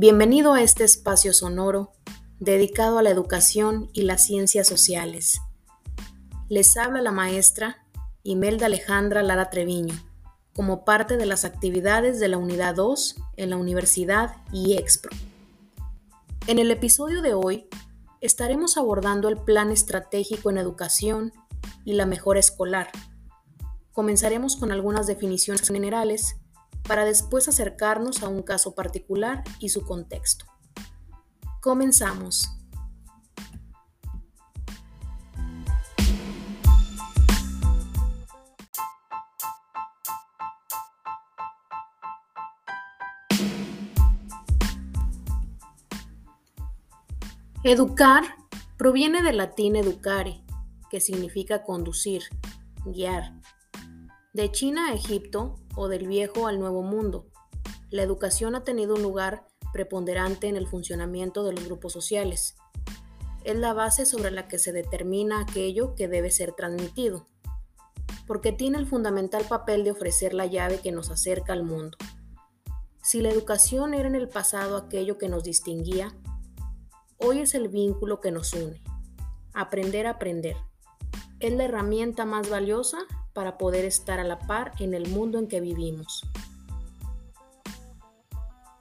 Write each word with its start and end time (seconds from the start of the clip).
Bienvenido 0.00 0.52
a 0.52 0.62
este 0.62 0.84
espacio 0.84 1.34
sonoro 1.34 1.90
dedicado 2.38 2.98
a 2.98 3.02
la 3.02 3.10
educación 3.10 3.90
y 3.92 4.02
las 4.02 4.24
ciencias 4.24 4.68
sociales. 4.68 5.40
Les 6.48 6.76
habla 6.76 7.02
la 7.02 7.10
maestra 7.10 7.84
Imelda 8.22 8.66
Alejandra 8.66 9.24
Lara 9.24 9.50
Treviño, 9.50 9.96
como 10.54 10.84
parte 10.84 11.16
de 11.16 11.26
las 11.26 11.44
actividades 11.44 12.20
de 12.20 12.28
la 12.28 12.38
Unidad 12.38 12.76
2 12.76 13.16
en 13.38 13.50
la 13.50 13.56
Universidad 13.56 14.36
IEXPRO. 14.52 15.10
En 16.46 16.60
el 16.60 16.70
episodio 16.70 17.20
de 17.20 17.34
hoy 17.34 17.66
estaremos 18.20 18.76
abordando 18.76 19.28
el 19.28 19.36
Plan 19.36 19.72
Estratégico 19.72 20.48
en 20.48 20.58
Educación 20.58 21.32
y 21.84 21.94
la 21.94 22.06
Mejora 22.06 22.38
Escolar. 22.38 22.88
Comenzaremos 23.90 24.54
con 24.54 24.70
algunas 24.70 25.08
definiciones 25.08 25.66
generales 25.66 26.36
para 26.88 27.04
después 27.04 27.46
acercarnos 27.48 28.22
a 28.22 28.28
un 28.28 28.42
caso 28.42 28.74
particular 28.74 29.44
y 29.60 29.68
su 29.68 29.84
contexto. 29.84 30.46
Comenzamos. 31.60 32.48
Educar 47.64 48.24
proviene 48.78 49.22
del 49.22 49.36
latín 49.36 49.76
educare, 49.76 50.42
que 50.88 51.00
significa 51.00 51.64
conducir, 51.64 52.22
guiar. 52.86 53.34
De 54.32 54.50
China 54.50 54.88
a 54.88 54.94
Egipto 54.94 55.56
o 55.78 55.86
del 55.86 56.08
viejo 56.08 56.48
al 56.48 56.58
nuevo 56.58 56.82
mundo. 56.82 57.28
La 57.88 58.02
educación 58.02 58.56
ha 58.56 58.64
tenido 58.64 58.96
un 58.96 59.02
lugar 59.02 59.46
preponderante 59.72 60.48
en 60.48 60.56
el 60.56 60.66
funcionamiento 60.66 61.44
de 61.44 61.52
los 61.52 61.64
grupos 61.66 61.92
sociales. 61.92 62.56
Es 63.44 63.56
la 63.56 63.74
base 63.74 64.04
sobre 64.04 64.32
la 64.32 64.48
que 64.48 64.58
se 64.58 64.72
determina 64.72 65.40
aquello 65.40 65.94
que 65.94 66.08
debe 66.08 66.32
ser 66.32 66.52
transmitido, 66.52 67.28
porque 68.26 68.50
tiene 68.50 68.78
el 68.78 68.88
fundamental 68.88 69.44
papel 69.48 69.84
de 69.84 69.92
ofrecer 69.92 70.34
la 70.34 70.46
llave 70.46 70.80
que 70.80 70.90
nos 70.90 71.10
acerca 71.10 71.52
al 71.52 71.62
mundo. 71.62 71.96
Si 73.00 73.20
la 73.20 73.30
educación 73.30 73.94
era 73.94 74.08
en 74.08 74.16
el 74.16 74.28
pasado 74.28 74.76
aquello 74.76 75.16
que 75.16 75.28
nos 75.28 75.44
distinguía, 75.44 76.12
hoy 77.18 77.38
es 77.38 77.54
el 77.54 77.68
vínculo 77.68 78.20
que 78.20 78.32
nos 78.32 78.52
une. 78.52 78.82
Aprender 79.54 80.08
a 80.08 80.10
aprender. 80.10 80.56
Es 81.38 81.52
la 81.52 81.66
herramienta 81.66 82.24
más 82.24 82.50
valiosa 82.50 82.98
para 83.38 83.56
poder 83.56 83.84
estar 83.84 84.18
a 84.18 84.24
la 84.24 84.40
par 84.40 84.72
en 84.80 84.94
el 84.94 85.08
mundo 85.10 85.38
en 85.38 85.46
que 85.46 85.60
vivimos. 85.60 86.28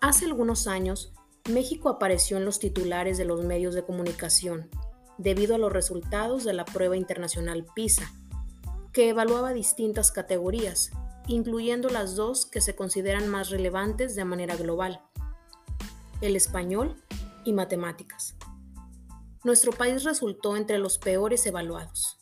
Hace 0.01 0.25
algunos 0.25 0.65
años, 0.65 1.13
México 1.47 1.89
apareció 1.89 2.37
en 2.37 2.45
los 2.45 2.57
titulares 2.57 3.19
de 3.19 3.25
los 3.25 3.45
medios 3.45 3.75
de 3.75 3.85
comunicación 3.85 4.67
debido 5.19 5.53
a 5.53 5.59
los 5.59 5.71
resultados 5.71 6.43
de 6.43 6.53
la 6.53 6.65
prueba 6.65 6.97
internacional 6.97 7.67
PISA, 7.75 8.11
que 8.93 9.09
evaluaba 9.09 9.53
distintas 9.53 10.11
categorías, 10.11 10.89
incluyendo 11.27 11.89
las 11.89 12.15
dos 12.15 12.47
que 12.47 12.59
se 12.59 12.75
consideran 12.75 13.27
más 13.27 13.51
relevantes 13.51 14.15
de 14.15 14.25
manera 14.25 14.55
global, 14.55 15.03
el 16.21 16.35
español 16.35 16.95
y 17.45 17.53
matemáticas. 17.53 18.35
Nuestro 19.43 19.71
país 19.71 20.03
resultó 20.03 20.57
entre 20.57 20.79
los 20.79 20.97
peores 20.97 21.45
evaluados. 21.45 22.17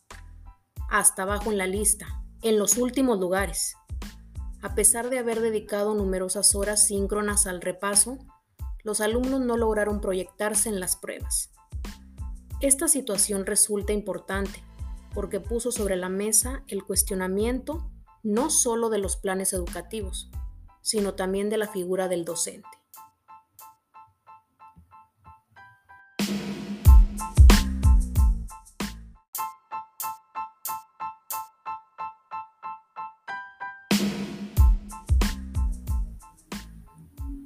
Hasta 0.90 1.24
abajo 1.24 1.50
en 1.50 1.58
la 1.58 1.68
lista, 1.68 2.25
en 2.46 2.60
los 2.60 2.78
últimos 2.78 3.20
lugares. 3.20 3.76
A 4.62 4.76
pesar 4.76 5.10
de 5.10 5.18
haber 5.18 5.42
dedicado 5.42 5.96
numerosas 5.96 6.54
horas 6.54 6.86
síncronas 6.86 7.48
al 7.48 7.60
repaso, 7.60 8.20
los 8.84 9.02
alumnos 9.02 9.42
no 9.42 9.58
lograron 9.58 10.00
proyectarse 10.00 10.70
en 10.70 10.80
las 10.80 10.96
pruebas. 10.96 11.52
Esta 12.62 12.88
situación 12.88 13.48
resulta 13.48 13.94
importante 13.94 14.64
porque 15.16 15.40
puso 15.40 15.72
sobre 15.72 15.96
la 15.96 16.10
mesa 16.10 16.64
el 16.68 16.84
cuestionamiento 16.84 17.90
no 18.22 18.52
solo 18.52 18.90
de 18.90 19.00
los 19.00 19.18
planes 19.18 19.52
educativos, 19.52 20.30
sino 20.82 21.16
también 21.16 21.50
de 21.50 21.58
la 21.58 21.68
figura 21.68 22.08
del 22.08 22.26
docente. 22.26 22.70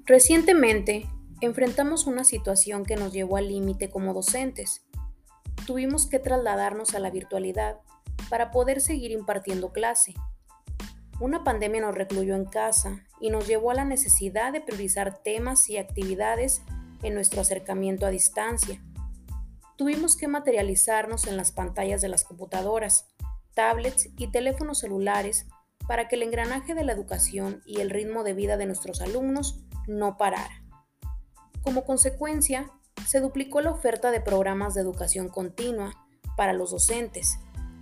Recientemente, 0.10 1.06
enfrentamos 1.40 2.08
una 2.08 2.24
situación 2.24 2.84
que 2.84 2.96
nos 2.96 3.14
llevó 3.14 3.38
al 3.38 3.48
límite 3.48 3.92
como 3.92 4.16
docentes. 4.16 4.84
Tuvimos 5.68 6.08
que 6.08 6.18
trasladarnos 6.18 6.96
a 6.96 7.00
la 7.00 7.12
virtualidad 7.12 7.78
para 8.28 8.50
poder 8.50 8.82
seguir 8.82 9.12
impartiendo 9.12 9.72
clase. 9.72 10.16
Una 11.20 11.44
pandemia 11.44 11.82
nos 11.82 11.94
recluyó 11.94 12.36
en 12.36 12.46
casa 12.46 13.06
y 13.22 13.30
nos 13.30 13.46
llevó 13.46 13.70
a 13.70 13.76
la 13.76 13.86
necesidad 13.86 14.52
de 14.52 14.62
priorizar 14.62 15.22
temas 15.22 15.70
y 15.70 15.78
actividades 15.78 16.64
en 17.04 17.14
nuestro 17.14 17.42
acercamiento 17.42 18.08
a 18.08 18.10
distancia. 18.10 18.82
Tuvimos 19.78 20.18
que 20.18 20.28
materializarnos 20.28 21.28
en 21.28 21.38
las 21.38 21.52
pantallas 21.52 22.02
de 22.02 22.10
las 22.10 22.24
computadoras, 22.24 23.06
tablets 23.54 24.10
y 24.18 24.32
teléfonos 24.32 24.80
celulares 24.80 25.46
para 25.88 26.08
que 26.08 26.16
el 26.16 26.24
engranaje 26.24 26.74
de 26.74 26.84
la 26.84 26.94
educación 26.94 27.62
y 27.64 27.82
el 27.82 27.92
ritmo 27.92 28.24
de 28.24 28.34
vida 28.34 28.58
de 28.58 28.66
nuestros 28.66 29.02
alumnos 29.02 29.69
no 29.90 30.18
parara. 30.18 30.64
Como 31.64 31.84
consecuencia, 31.84 32.72
se 33.06 33.20
duplicó 33.20 33.60
la 33.62 33.72
oferta 33.72 34.12
de 34.12 34.22
programas 34.22 34.74
de 34.74 34.82
educación 34.82 35.30
continua 35.30 35.94
para 36.38 36.54
los 36.54 36.72
docentes, 36.72 37.40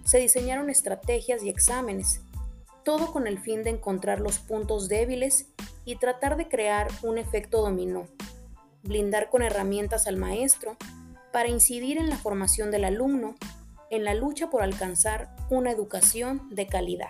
se 0.07 0.19
diseñaron 0.19 0.69
estrategias 0.69 1.43
y 1.43 1.49
exámenes, 1.49 2.21
todo 2.85 3.11
con 3.11 3.27
el 3.27 3.39
fin 3.39 3.61
de 3.63 3.71
encontrar 3.71 4.21
los 4.21 4.39
puntos 4.39 4.87
débiles 4.87 5.49
y 5.83 5.97
tratar 5.97 6.37
de 6.37 6.47
crear 6.47 6.87
un 7.03 7.17
efecto 7.17 7.61
dominó, 7.61 8.07
blindar 8.83 9.29
con 9.29 9.41
herramientas 9.41 10.07
al 10.07 10.15
maestro 10.15 10.77
para 11.33 11.49
incidir 11.49 11.97
en 11.97 12.09
la 12.09 12.15
formación 12.15 12.71
del 12.71 12.85
alumno 12.85 13.35
en 13.89 14.05
la 14.05 14.13
lucha 14.13 14.49
por 14.49 14.61
alcanzar 14.61 15.35
una 15.49 15.71
educación 15.71 16.47
de 16.49 16.67
calidad. 16.67 17.09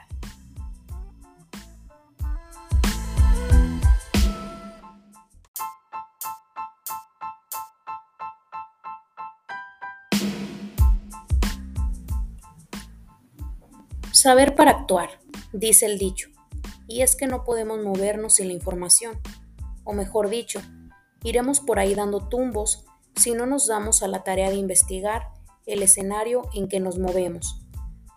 Saber 14.28 14.56
para 14.56 14.72
actuar, 14.72 15.22
dice 15.54 15.86
el 15.86 15.98
dicho, 15.98 16.28
y 16.86 17.02
es 17.02 17.16
que 17.16 17.28
no 17.28 17.46
podemos 17.46 17.82
movernos 17.82 18.34
sin 18.34 18.48
la 18.48 18.54
información, 18.54 19.18
o 19.86 19.94
mejor 19.94 20.28
dicho, 20.28 20.60
iremos 21.24 21.62
por 21.62 21.80
ahí 21.80 21.96
dando 21.96 22.28
tumbos 22.28 22.84
si 23.16 23.32
no 23.32 23.46
nos 23.46 23.68
damos 23.68 24.04
a 24.04 24.10
la 24.10 24.26
tarea 24.26 24.50
de 24.50 24.58
investigar 24.58 25.30
el 25.66 25.82
escenario 25.82 26.42
en 26.54 26.68
que 26.68 26.82
nos 26.82 27.00
movemos. 27.00 27.62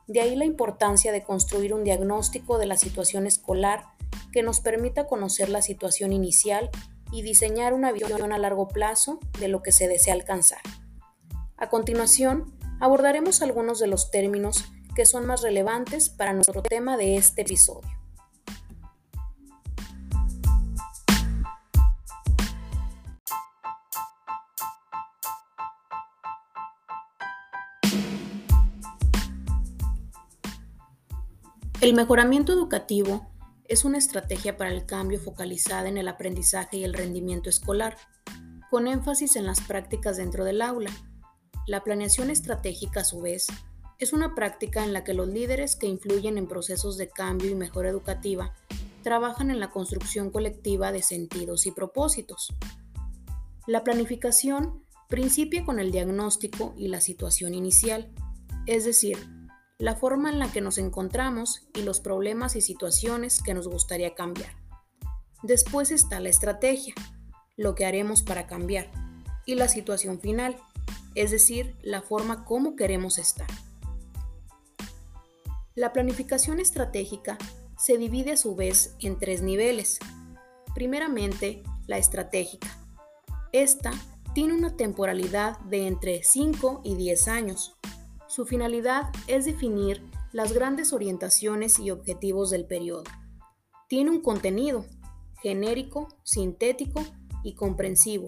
De 0.09 0.21
ahí 0.21 0.35
la 0.35 0.47
importancia 0.47 1.13
de 1.13 1.23
construir 1.23 1.73
un 1.73 1.85
diagnóstico 1.85 2.59
de 2.59 2.67
la 2.67 2.77
situación 2.77 3.29
escolar 3.29 3.85
que 4.33 4.43
nos 4.43 4.59
permita 4.59 5.07
conocer 5.07 5.49
la 5.49 5.63
situación 5.63 6.13
inicial 6.13 6.71
y 7.13 7.23
diseñar 7.23 7.73
una 7.73 7.93
visión 7.93 8.33
a 8.33 8.39
largo 8.39 8.67
plazo 8.67 9.21
de 9.39 9.47
lo 9.47 9.63
que 9.63 9.71
se 9.71 9.87
desea 9.87 10.15
alcanzar. 10.15 10.63
A 11.57 11.69
continuación, 11.69 12.59
abordaremos 12.81 13.43
algunos 13.43 13.79
de 13.79 13.87
los 13.87 14.11
términos 14.11 14.65
que 15.01 15.07
son 15.07 15.25
más 15.25 15.41
relevantes 15.41 16.11
para 16.11 16.35
nuestro 16.35 16.61
tema 16.61 16.99
de 16.99 17.17
este 17.17 17.41
episodio. 17.41 17.89
El 31.81 31.95
mejoramiento 31.95 32.53
educativo 32.53 33.27
es 33.69 33.87
una 33.87 33.97
estrategia 33.97 34.59
para 34.59 34.69
el 34.69 34.85
cambio 34.85 35.19
focalizada 35.19 35.89
en 35.89 35.97
el 35.97 36.09
aprendizaje 36.09 36.77
y 36.77 36.85
el 36.85 36.93
rendimiento 36.93 37.49
escolar, 37.49 37.97
con 38.69 38.87
énfasis 38.87 39.37
en 39.37 39.47
las 39.47 39.63
prácticas 39.63 40.19
dentro 40.19 40.45
del 40.45 40.61
aula. 40.61 40.91
La 41.67 41.83
planeación 41.83 42.29
estratégica, 42.29 43.01
a 43.01 43.05
su 43.05 43.23
vez, 43.23 43.47
es 44.01 44.15
una 44.15 44.35
práctica 44.35 44.83
en 44.83 44.95
la 44.95 45.05
que 45.05 45.13
los 45.13 45.29
líderes 45.29 45.77
que 45.77 45.87
influyen 45.87 46.39
en 46.39 46.49
procesos 46.49 46.97
de 46.97 47.11
cambio 47.11 47.51
y 47.51 47.55
mejora 47.55 47.91
educativa 47.91 48.55
trabajan 49.03 49.51
en 49.51 49.61
la 49.61 49.71
construcción 49.71 50.31
colectiva 50.31 50.91
de 50.91 51.03
sentidos 51.03 51.67
y 51.67 51.71
propósitos. 51.71 52.49
La 53.67 53.85
planificación 53.85 54.85
principia 55.09 55.65
con 55.65 55.79
el 55.79 55.93
diagnóstico 55.93 56.75
y 56.79 56.89
la 56.89 57.03
situación 57.03 57.55
inicial, 57.55 58.11
es 58.67 58.85
decir, 58.85 59.19
la 59.79 59.97
forma 59.97 60.31
en 60.31 60.39
la 60.39 60.51
que 60.51 60.61
nos 60.63 60.79
encontramos 60.79 61.67
y 61.75 61.83
los 61.83 62.01
problemas 62.01 62.57
y 62.57 62.63
situaciones 62.63 63.43
que 63.43 63.55
nos 63.55 63.69
gustaría 63.69 64.15
cambiar. 64.15 64.55
Después 65.43 65.91
está 65.91 66.21
la 66.21 66.29
estrategia, 66.29 66.95
lo 67.57 67.75
que 67.75 67.85
haremos 67.85 68.23
para 68.23 68.47
cambiar, 68.47 68.91
y 69.45 69.57
la 69.57 69.69
situación 69.69 70.21
final, 70.21 70.57
es 71.15 71.31
decir, 71.31 71.77
la 71.83 72.03
forma 72.03 72.45
como 72.45 72.77
queremos 72.77 73.19
estar. 73.19 73.49
La 75.81 75.95
planificación 75.95 76.61
estratégica 76.61 77.39
se 77.79 77.97
divide 77.97 78.33
a 78.33 78.37
su 78.37 78.55
vez 78.55 78.97
en 79.01 79.19
tres 79.19 79.41
niveles. 79.41 79.99
Primeramente, 80.75 81.63
la 81.87 81.97
estratégica. 81.97 82.69
Esta 83.53 83.91
tiene 84.35 84.53
una 84.53 84.77
temporalidad 84.77 85.59
de 85.61 85.87
entre 85.87 86.23
5 86.23 86.83
y 86.85 86.97
10 86.97 87.29
años. 87.29 87.79
Su 88.29 88.45
finalidad 88.45 89.05
es 89.27 89.47
definir 89.47 90.05
las 90.33 90.53
grandes 90.53 90.93
orientaciones 90.93 91.79
y 91.79 91.91
objetivos 91.91 92.51
del 92.51 92.67
periodo. 92.67 93.05
Tiene 93.89 94.11
un 94.11 94.21
contenido 94.21 94.85
genérico, 95.41 96.09
sintético 96.25 97.03
y 97.43 97.55
comprensivo 97.55 98.27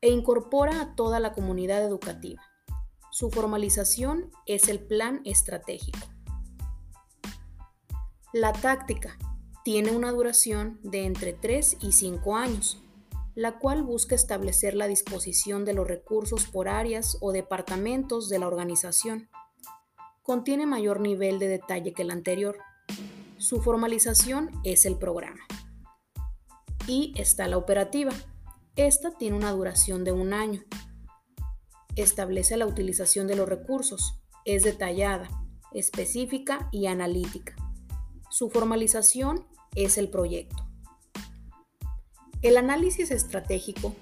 e 0.00 0.10
incorpora 0.10 0.80
a 0.80 0.94
toda 0.94 1.18
la 1.18 1.32
comunidad 1.32 1.84
educativa. 1.84 2.40
Su 3.10 3.30
formalización 3.30 4.30
es 4.46 4.68
el 4.68 4.78
plan 4.78 5.22
estratégico. 5.24 6.13
La 8.34 8.52
táctica 8.52 9.16
tiene 9.62 9.92
una 9.92 10.10
duración 10.10 10.80
de 10.82 11.04
entre 11.04 11.34
3 11.34 11.76
y 11.80 11.92
5 11.92 12.34
años, 12.34 12.82
la 13.36 13.60
cual 13.60 13.84
busca 13.84 14.16
establecer 14.16 14.74
la 14.74 14.88
disposición 14.88 15.64
de 15.64 15.72
los 15.72 15.86
recursos 15.86 16.46
por 16.46 16.66
áreas 16.66 17.16
o 17.20 17.30
departamentos 17.30 18.28
de 18.28 18.40
la 18.40 18.48
organización. 18.48 19.30
Contiene 20.20 20.66
mayor 20.66 20.98
nivel 20.98 21.38
de 21.38 21.46
detalle 21.46 21.92
que 21.92 22.02
el 22.02 22.10
anterior. 22.10 22.58
Su 23.38 23.62
formalización 23.62 24.50
es 24.64 24.84
el 24.84 24.98
programa. 24.98 25.42
Y 26.88 27.14
está 27.16 27.46
la 27.46 27.56
operativa, 27.56 28.10
esta 28.74 29.12
tiene 29.16 29.36
una 29.36 29.52
duración 29.52 30.02
de 30.02 30.10
un 30.10 30.32
año. 30.32 30.64
Establece 31.94 32.56
la 32.56 32.66
utilización 32.66 33.28
de 33.28 33.36
los 33.36 33.48
recursos. 33.48 34.18
Es 34.44 34.64
detallada, 34.64 35.30
específica 35.72 36.68
y 36.72 36.86
analítica. 36.86 37.54
Su 38.36 38.50
formalización 38.50 39.46
es 39.76 39.96
el 39.96 40.08
proyecto. 40.08 40.66
El 42.42 42.56
análisis 42.56 43.12
estratégico 43.12 43.94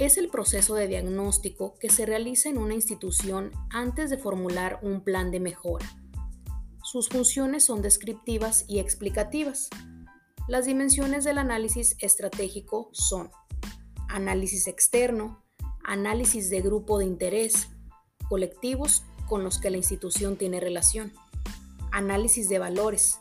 es 0.00 0.18
el 0.18 0.28
proceso 0.28 0.74
de 0.74 0.88
diagnóstico 0.88 1.78
que 1.78 1.88
se 1.88 2.04
realiza 2.04 2.48
en 2.48 2.58
una 2.58 2.74
institución 2.74 3.52
antes 3.70 4.10
de 4.10 4.18
formular 4.18 4.80
un 4.82 5.02
plan 5.02 5.30
de 5.30 5.38
mejora. 5.38 5.86
Sus 6.82 7.08
funciones 7.08 7.62
son 7.62 7.80
descriptivas 7.80 8.64
y 8.66 8.80
explicativas. 8.80 9.68
Las 10.48 10.66
dimensiones 10.66 11.22
del 11.22 11.38
análisis 11.38 11.96
estratégico 12.00 12.90
son 12.90 13.30
análisis 14.08 14.66
externo, 14.66 15.44
análisis 15.84 16.50
de 16.50 16.60
grupo 16.60 16.98
de 16.98 17.04
interés, 17.04 17.68
colectivos 18.28 19.04
con 19.28 19.44
los 19.44 19.60
que 19.60 19.70
la 19.70 19.76
institución 19.76 20.36
tiene 20.36 20.58
relación, 20.58 21.12
análisis 21.92 22.48
de 22.48 22.58
valores, 22.58 23.20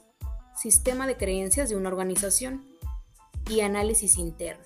sistema 0.55 1.05
de 1.07 1.17
creencias 1.17 1.69
de 1.69 1.75
una 1.75 1.89
organización 1.89 2.65
y 3.49 3.61
análisis 3.61 4.17
interno. 4.17 4.63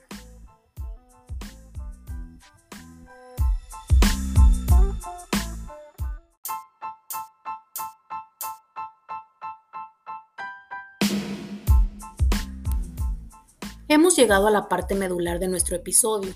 Hemos 13.91 14.15
llegado 14.15 14.45
a 14.45 14.51
la 14.51 14.69
parte 14.69 14.93
medular 14.93 15.39
de 15.39 15.47
nuestro 15.47 15.75
episodio. 15.75 16.35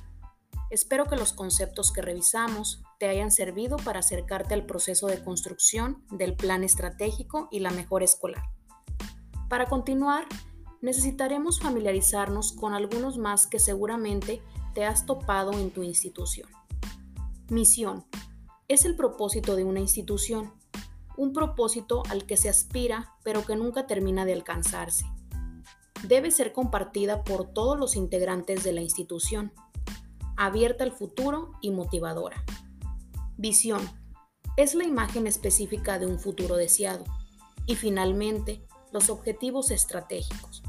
Espero 0.72 1.06
que 1.06 1.16
los 1.16 1.34
conceptos 1.34 1.92
que 1.92 2.02
revisamos 2.02 2.82
te 2.98 3.08
hayan 3.08 3.32
servido 3.32 3.78
para 3.78 4.00
acercarte 4.00 4.56
al 4.56 4.66
proceso 4.66 5.06
de 5.06 5.24
construcción 5.24 6.04
del 6.10 6.36
plan 6.36 6.64
estratégico 6.64 7.50
y 7.52 7.60
la 7.60 7.70
mejora 7.70 8.06
escolar. 8.06 8.44
Para 9.54 9.68
continuar, 9.68 10.26
necesitaremos 10.82 11.60
familiarizarnos 11.60 12.54
con 12.54 12.74
algunos 12.74 13.20
más 13.20 13.46
que 13.46 13.60
seguramente 13.60 14.42
te 14.74 14.84
has 14.84 15.06
topado 15.06 15.52
en 15.52 15.70
tu 15.70 15.84
institución. 15.84 16.50
Misión. 17.52 18.04
Es 18.68 18.84
el 18.84 18.96
propósito 18.96 19.56
de 19.56 19.64
una 19.64 19.80
institución, 19.80 20.52
un 21.18 21.34
propósito 21.34 22.02
al 22.10 22.26
que 22.26 22.36
se 22.36 22.50
aspira 22.50 23.14
pero 23.24 23.46
que 23.46 23.56
nunca 23.56 23.86
termina 23.86 24.26
de 24.26 24.34
alcanzarse 24.34 25.06
debe 26.02 26.32
ser 26.32 26.52
compartida 26.52 27.24
por 27.24 27.54
todos 27.54 27.78
los 27.78 27.96
integrantes 27.96 28.64
de 28.64 28.74
la 28.74 28.82
institución, 28.82 29.54
abierta 30.36 30.84
al 30.84 30.94
futuro 30.94 31.52
y 31.62 31.70
motivadora. 31.70 32.44
Visión 33.38 33.88
es 34.58 34.74
la 34.74 34.84
imagen 34.84 35.28
específica 35.28 36.00
de 36.00 36.08
un 36.08 36.18
futuro 36.18 36.56
deseado. 36.56 37.04
Y 37.68 37.76
finalmente, 37.76 38.66
los 38.94 39.10
objetivos 39.10 39.72
estratégicos 39.72 40.62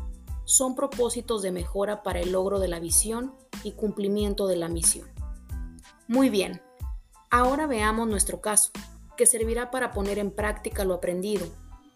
son 0.44 0.74
propósitos 0.74 1.42
de 1.42 1.52
mejora 1.52 2.02
para 2.02 2.20
el 2.20 2.32
logro 2.32 2.58
de 2.58 2.68
la 2.68 2.80
visión 2.80 3.34
y 3.62 3.72
cumplimiento 3.72 4.46
de 4.46 4.56
la 4.56 4.68
misión. 4.68 5.08
Muy 6.08 6.30
bien, 6.30 6.62
ahora 7.30 7.66
veamos 7.66 8.08
nuestro 8.08 8.40
caso, 8.40 8.72
que 9.16 9.26
servirá 9.26 9.70
para 9.70 9.92
poner 9.92 10.18
en 10.18 10.30
práctica 10.30 10.84
lo 10.84 10.94
aprendido. 10.94 11.46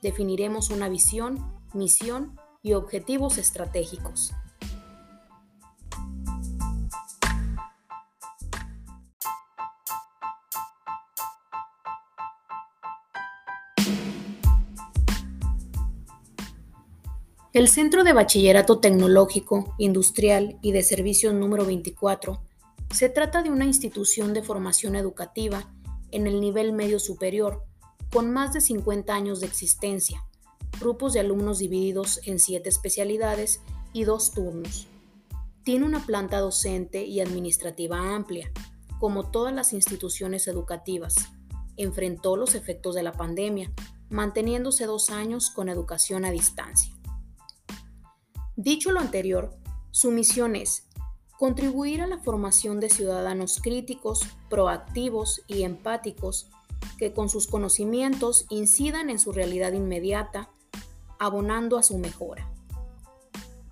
Definiremos 0.03 0.71
una 0.71 0.89
visión, 0.89 1.61
misión 1.73 2.39
y 2.63 2.75
objetivos 2.75 3.39
estratégicos. 3.39 4.33
El 17.55 17.69
Centro 17.69 18.05
de 18.05 18.13
Bachillerato 18.13 18.79
Tecnológico, 18.79 19.75
Industrial 19.79 20.59
y 20.61 20.73
de 20.73 20.83
Servicios 20.83 21.33
número 21.33 21.65
24 21.65 22.43
se 22.93 23.09
trata 23.09 23.43
de 23.43 23.49
una 23.51 23.65
institución 23.65 24.35
de 24.35 24.43
formación 24.43 24.95
educativa 24.97 25.73
en 26.11 26.27
el 26.27 26.43
nivel 26.43 26.75
medio 26.75 26.99
superior, 26.99 27.65
con 28.13 28.31
más 28.31 28.53
de 28.53 28.61
50 28.61 29.15
años 29.15 29.41
de 29.41 29.47
existencia, 29.47 30.23
grupos 30.79 31.15
de 31.15 31.21
alumnos 31.21 31.59
divididos 31.59 32.21
en 32.27 32.39
siete 32.39 32.69
especialidades 32.69 33.63
y 33.95 34.05
dos 34.05 34.33
turnos. 34.33 34.87
Tiene 35.63 35.87
una 35.87 36.05
planta 36.05 36.41
docente 36.41 37.07
y 37.07 37.21
administrativa 37.21 38.15
amplia, 38.15 38.53
como 39.01 39.31
todas 39.31 39.55
las 39.55 39.73
instituciones 39.73 40.49
educativas. 40.49 41.15
Enfrentó 41.79 42.37
los 42.37 42.55
efectos 42.55 42.95
de 42.95 43.05
la 43.05 43.13
pandemia, 43.13 43.73
manteniéndose 44.11 44.85
dos 44.85 45.09
años 45.09 45.51
con 45.51 45.71
educación 45.71 46.27
a 46.27 46.31
distancia. 46.31 46.98
Dicho 48.61 48.91
lo 48.91 48.99
anterior, 48.99 49.57
su 49.93 50.11
misión 50.11 50.57
es 50.57 50.89
contribuir 51.39 52.03
a 52.03 52.09
la 52.09 52.19
formación 52.19 52.81
de 52.81 52.91
ciudadanos 52.91 53.61
críticos, 53.63 54.23
proactivos 54.51 55.43
y 55.47 55.63
empáticos 55.63 56.51
que 56.99 57.13
con 57.13 57.29
sus 57.29 57.47
conocimientos 57.47 58.47
incidan 58.51 59.11
en 59.11 59.21
su 59.21 59.31
realidad 59.31 59.75
inmediata 59.75 60.51
abonando 61.21 61.79
a 61.79 61.85
su 61.85 61.99
mejora. 61.99 62.53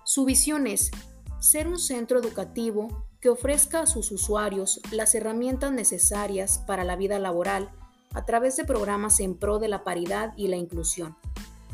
Su 0.04 0.24
visión 0.24 0.68
es 0.68 0.92
ser 1.40 1.66
un 1.66 1.80
centro 1.80 2.20
educativo 2.20 3.08
que 3.20 3.28
ofrezca 3.28 3.80
a 3.80 3.86
sus 3.86 4.12
usuarios 4.12 4.80
las 4.92 5.16
herramientas 5.16 5.72
necesarias 5.72 6.62
para 6.64 6.84
la 6.84 6.94
vida 6.94 7.18
laboral 7.18 7.72
a 8.14 8.24
través 8.24 8.56
de 8.56 8.64
programas 8.64 9.18
en 9.18 9.36
pro 9.36 9.58
de 9.58 9.66
la 9.66 9.82
paridad 9.82 10.32
y 10.36 10.46
la 10.46 10.56
inclusión, 10.56 11.16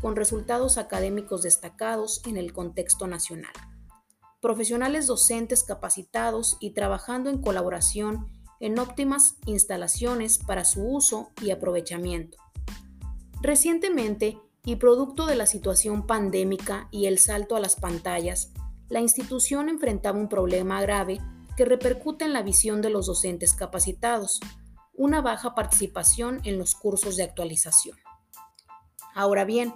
con 0.03 0.17
resultados 0.17 0.77
académicos 0.77 1.43
destacados 1.43 2.21
en 2.27 2.35
el 2.35 2.51
contexto 2.51 3.07
nacional. 3.07 3.53
Profesionales 4.41 5.07
docentes 5.07 5.63
capacitados 5.63 6.57
y 6.59 6.71
trabajando 6.71 7.29
en 7.29 7.41
colaboración 7.41 8.27
en 8.59 8.79
óptimas 8.79 9.37
instalaciones 9.45 10.39
para 10.39 10.65
su 10.65 10.85
uso 10.85 11.31
y 11.41 11.51
aprovechamiento. 11.51 12.37
Recientemente, 13.41 14.37
y 14.65 14.75
producto 14.75 15.25
de 15.25 15.35
la 15.35 15.45
situación 15.45 16.05
pandémica 16.05 16.89
y 16.91 17.05
el 17.05 17.17
salto 17.17 17.55
a 17.55 17.61
las 17.61 17.77
pantallas, 17.77 18.51
la 18.89 18.99
institución 18.99 19.69
enfrentaba 19.69 20.19
un 20.19 20.27
problema 20.27 20.81
grave 20.81 21.21
que 21.55 21.63
repercute 21.63 22.25
en 22.25 22.33
la 22.33 22.43
visión 22.43 22.81
de 22.81 22.89
los 22.89 23.05
docentes 23.05 23.53
capacitados, 23.53 24.41
una 24.93 25.21
baja 25.21 25.55
participación 25.55 26.41
en 26.43 26.57
los 26.57 26.75
cursos 26.75 27.15
de 27.15 27.23
actualización. 27.23 27.97
Ahora 29.15 29.45
bien, 29.45 29.73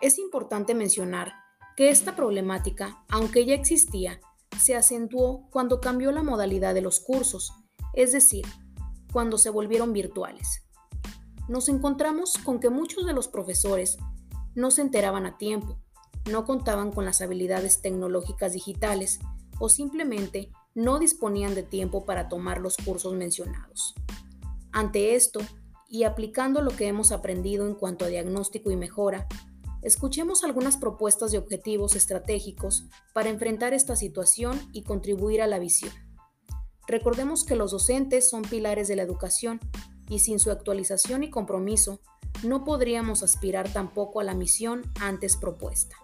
es 0.00 0.18
importante 0.18 0.74
mencionar 0.74 1.32
que 1.76 1.90
esta 1.90 2.16
problemática, 2.16 3.04
aunque 3.08 3.44
ya 3.44 3.54
existía, 3.54 4.20
se 4.58 4.74
acentuó 4.74 5.48
cuando 5.50 5.80
cambió 5.80 6.12
la 6.12 6.22
modalidad 6.22 6.74
de 6.74 6.82
los 6.82 7.00
cursos, 7.00 7.52
es 7.94 8.12
decir, 8.12 8.44
cuando 9.12 9.38
se 9.38 9.50
volvieron 9.50 9.92
virtuales. 9.92 10.66
Nos 11.48 11.68
encontramos 11.68 12.38
con 12.38 12.60
que 12.60 12.70
muchos 12.70 13.06
de 13.06 13.12
los 13.12 13.28
profesores 13.28 13.98
no 14.54 14.70
se 14.70 14.82
enteraban 14.82 15.26
a 15.26 15.38
tiempo, 15.38 15.78
no 16.30 16.44
contaban 16.44 16.92
con 16.92 17.04
las 17.04 17.20
habilidades 17.20 17.80
tecnológicas 17.80 18.52
digitales 18.52 19.20
o 19.58 19.68
simplemente 19.68 20.50
no 20.74 20.98
disponían 20.98 21.54
de 21.54 21.62
tiempo 21.62 22.04
para 22.04 22.28
tomar 22.28 22.60
los 22.60 22.76
cursos 22.76 23.14
mencionados. 23.14 23.94
Ante 24.72 25.14
esto, 25.14 25.40
y 25.88 26.04
aplicando 26.04 26.62
lo 26.62 26.70
que 26.70 26.86
hemos 26.86 27.10
aprendido 27.10 27.66
en 27.66 27.74
cuanto 27.74 28.04
a 28.04 28.08
diagnóstico 28.08 28.70
y 28.70 28.76
mejora, 28.76 29.26
escuchemos 29.82 30.44
algunas 30.44 30.76
propuestas 30.76 31.32
de 31.32 31.38
objetivos 31.38 31.96
estratégicos 31.96 32.86
para 33.12 33.30
enfrentar 33.30 33.74
esta 33.74 33.96
situación 33.96 34.60
y 34.72 34.82
contribuir 34.82 35.42
a 35.42 35.46
la 35.46 35.58
visión. 35.58 35.92
Recordemos 36.86 37.44
que 37.44 37.56
los 37.56 37.70
docentes 37.70 38.28
son 38.28 38.42
pilares 38.42 38.88
de 38.88 38.96
la 38.96 39.02
educación 39.02 39.60
y 40.08 40.18
sin 40.18 40.40
su 40.40 40.50
actualización 40.50 41.22
y 41.22 41.30
compromiso, 41.30 42.00
no 42.42 42.64
podríamos 42.64 43.22
aspirar 43.22 43.72
tampoco 43.72 44.20
a 44.20 44.24
la 44.24 44.34
misión 44.34 44.82
antes 45.00 45.36
propuesta. 45.36 45.96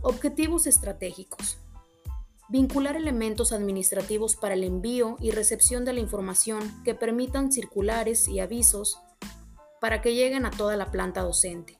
Objetivos 0.00 0.66
estratégicos. 0.66 1.58
Vincular 2.48 2.96
elementos 2.96 3.52
administrativos 3.52 4.36
para 4.36 4.54
el 4.54 4.64
envío 4.64 5.16
y 5.20 5.30
recepción 5.30 5.84
de 5.84 5.94
la 5.94 6.00
información 6.00 6.82
que 6.84 6.94
permitan 6.94 7.50
circulares 7.50 8.28
y 8.28 8.40
avisos 8.40 8.98
para 9.80 10.02
que 10.02 10.14
lleguen 10.14 10.46
a 10.46 10.50
toda 10.50 10.76
la 10.76 10.90
planta 10.90 11.22
docente. 11.22 11.78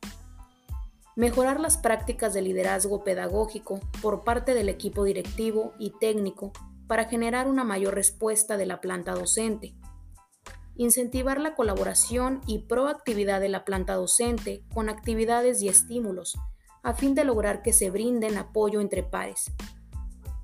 Mejorar 1.15 1.61
las 1.61 1.77
prácticas 1.77 2.33
de 2.33 2.41
liderazgo 2.41 3.05
pedagógico 3.05 3.81
por 4.01 4.25
parte 4.25 4.55
del 4.55 4.71
equipo 4.71 5.05
directivo 5.05 5.75
y 5.79 5.91
técnico 5.99 6.53
para 6.87 7.05
generar 7.05 7.49
una 7.49 7.65
mayor 7.65 7.95
respuesta 7.95 8.57
de 8.57 8.65
la 8.65 8.81
planta 8.81 9.13
docente. 9.13 9.75
Incentivar 10.75 11.39
la 11.39 11.55
colaboración 11.55 12.41
y 12.47 12.61
proactividad 12.61 13.43
de 13.43 13.51
la 13.51 13.67
planta 13.67 13.95
docente 13.95 14.65
con 14.73 14.89
actividades 14.89 15.61
y 15.61 15.69
estímulos 15.69 16.39
a 16.83 16.95
fin 16.95 17.15
de 17.15 17.25
lograr 17.25 17.63
que 17.63 17.75
se 17.75 17.91
brinden 17.91 18.39
apoyo 18.39 18.81
entre 18.81 19.03
pares. 19.03 19.53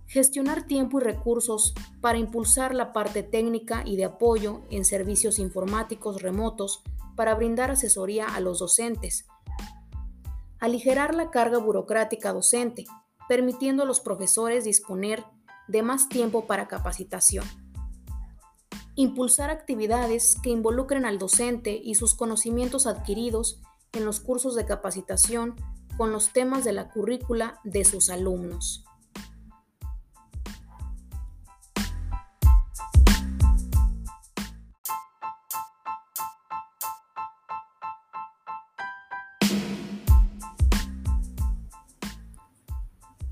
Gestionar 0.07 0.67
tiempo 0.67 1.01
y 1.01 1.05
recursos 1.05 1.75
para 2.01 2.19
impulsar 2.19 2.75
la 2.75 2.93
parte 2.93 3.23
técnica 3.23 3.83
y 3.85 3.97
de 3.97 4.05
apoyo 4.05 4.63
en 4.71 4.85
servicios 4.85 5.39
informáticos 5.39 6.23
remotos 6.23 6.83
para 7.17 7.35
brindar 7.35 7.71
asesoría 7.71 8.27
a 8.27 8.41
los 8.41 8.61
docentes. 8.61 9.27
Aligerar 10.61 11.15
la 11.15 11.31
carga 11.31 11.59
burocrática 11.59 12.33
docente, 12.33 12.85
permitiendo 13.29 13.85
a 13.85 13.87
los 13.87 14.01
profesores 14.01 14.65
disponer 14.65 15.25
de 15.69 15.83
más 15.83 16.09
tiempo 16.09 16.47
para 16.47 16.67
capacitación. 16.67 17.45
Impulsar 18.97 19.51
actividades 19.51 20.35
que 20.43 20.51
involucren 20.51 21.05
al 21.05 21.19
docente 21.19 21.81
y 21.81 21.95
sus 21.95 22.15
conocimientos 22.17 22.89
adquiridos 22.89 23.61
en 23.93 24.05
los 24.05 24.19
cursos 24.19 24.57
de 24.57 24.67
capacitación 24.67 25.55
con 25.97 26.11
los 26.11 26.33
temas 26.33 26.65
de 26.65 26.73
la 26.73 26.91
currícula 26.91 27.61
de 27.63 27.85
sus 27.85 28.11
alumnos. 28.11 28.88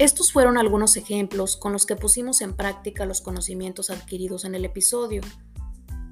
Estos 0.06 0.30
fueron 0.30 0.56
algunos 0.56 0.96
ejemplos 0.96 1.56
con 1.56 1.72
los 1.72 1.84
que 1.84 1.96
pusimos 1.96 2.40
en 2.40 2.54
práctica 2.54 3.06
los 3.06 3.20
conocimientos 3.20 3.90
adquiridos 3.90 4.44
en 4.44 4.54
el 4.54 4.64
episodio. 4.64 5.20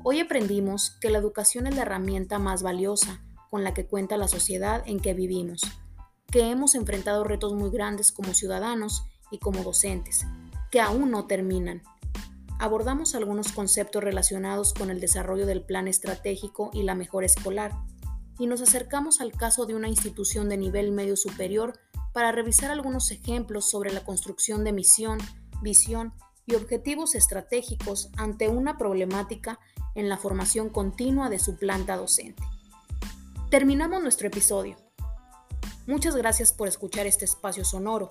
Hoy 0.02 0.18
aprendimos 0.18 0.98
que 1.00 1.10
la 1.10 1.18
educación 1.18 1.68
es 1.68 1.76
la 1.76 1.82
herramienta 1.82 2.40
más 2.40 2.64
valiosa 2.64 3.22
con 3.50 3.62
la 3.62 3.72
que 3.72 3.86
cuenta 3.86 4.16
la 4.16 4.26
sociedad 4.26 4.82
en 4.86 4.98
que 4.98 5.14
vivimos 5.14 5.60
que 6.32 6.50
hemos 6.50 6.74
enfrentado 6.74 7.22
retos 7.22 7.54
muy 7.54 7.70
grandes 7.70 8.10
como 8.10 8.34
ciudadanos 8.34 9.04
y 9.30 9.38
como 9.38 9.62
docentes, 9.62 10.26
que 10.72 10.80
aún 10.80 11.12
no 11.12 11.28
terminan. 11.28 11.80
Abordamos 12.58 13.14
algunos 13.14 13.52
conceptos 13.52 14.02
relacionados 14.02 14.74
con 14.74 14.90
el 14.90 14.98
desarrollo 14.98 15.46
del 15.46 15.64
plan 15.64 15.86
estratégico 15.86 16.70
y 16.72 16.82
la 16.82 16.96
mejora 16.96 17.26
escolar, 17.26 17.70
y 18.40 18.48
nos 18.48 18.60
acercamos 18.60 19.20
al 19.20 19.30
caso 19.30 19.66
de 19.66 19.76
una 19.76 19.86
institución 19.86 20.48
de 20.48 20.56
nivel 20.56 20.90
medio 20.90 21.14
superior 21.14 21.78
para 22.14 22.30
revisar 22.30 22.70
algunos 22.70 23.10
ejemplos 23.10 23.68
sobre 23.68 23.92
la 23.92 24.04
construcción 24.04 24.62
de 24.62 24.72
misión, 24.72 25.18
visión 25.60 26.14
y 26.46 26.54
objetivos 26.54 27.16
estratégicos 27.16 28.08
ante 28.16 28.48
una 28.48 28.78
problemática 28.78 29.58
en 29.96 30.08
la 30.08 30.16
formación 30.16 30.70
continua 30.70 31.28
de 31.28 31.40
su 31.40 31.56
planta 31.56 31.96
docente. 31.96 32.42
Terminamos 33.50 34.00
nuestro 34.00 34.28
episodio. 34.28 34.76
Muchas 35.88 36.14
gracias 36.14 36.52
por 36.52 36.68
escuchar 36.68 37.06
este 37.06 37.24
espacio 37.24 37.64
sonoro. 37.64 38.10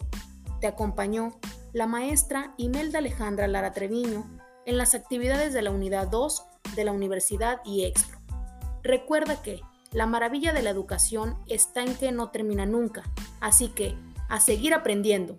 Te 0.59 0.67
acompañó 0.67 1.39
la 1.71 1.87
maestra 1.87 2.53
Imelda 2.57 2.99
Alejandra 2.99 3.47
Lara 3.47 3.71
Treviño 3.71 4.29
en 4.65 4.77
las 4.77 4.95
actividades 4.95 5.53
de 5.53 5.61
la 5.61 5.71
Unidad 5.71 6.09
2 6.09 6.43
de 6.75 6.83
la 6.83 6.91
Universidad 6.91 7.61
y 7.63 7.85
Expo. 7.85 8.19
Recuerda 8.83 9.41
que 9.41 9.61
la 9.91 10.07
maravilla 10.07 10.51
de 10.51 10.61
la 10.61 10.71
educación 10.71 11.37
está 11.47 11.83
en 11.83 11.95
que 11.95 12.11
no 12.11 12.31
termina 12.31 12.65
nunca, 12.65 13.03
así 13.43 13.67
que 13.67 13.95
a 14.29 14.39
seguir 14.39 14.73
aprendiendo. 14.73 15.37